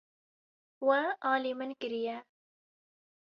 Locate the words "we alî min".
0.87-1.71